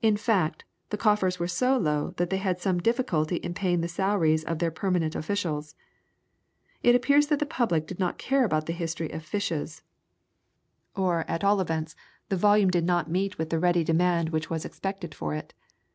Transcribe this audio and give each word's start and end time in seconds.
In 0.00 0.16
fact, 0.16 0.64
the 0.88 0.96
coffers 0.96 1.38
were 1.38 1.46
so 1.46 1.76
low 1.76 2.14
that 2.16 2.30
they 2.30 2.38
had 2.38 2.58
some 2.58 2.78
difficulty 2.80 3.36
in 3.36 3.52
paying 3.52 3.82
the 3.82 3.86
salaries 3.86 4.42
of 4.42 4.60
their 4.60 4.70
permanent 4.70 5.14
officials. 5.14 5.74
It 6.82 6.94
appears 6.94 7.26
that 7.26 7.38
the 7.38 7.44
public 7.44 7.86
did 7.86 7.98
not 7.98 8.16
care 8.16 8.46
about 8.46 8.64
the 8.64 8.72
history 8.72 9.10
of 9.10 9.22
fishes, 9.26 9.82
or 10.96 11.26
at 11.30 11.44
all 11.44 11.60
events 11.60 11.94
the 12.30 12.34
volume 12.38 12.70
did 12.70 12.84
not 12.86 13.10
meet 13.10 13.36
with 13.36 13.50
the 13.50 13.58
ready 13.60 13.84
demand 13.84 14.30
which 14.30 14.48
was 14.48 14.64
expected 14.64 15.14
for 15.14 15.34
it. 15.34 15.52